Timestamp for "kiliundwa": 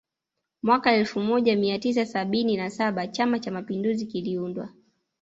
4.05-4.69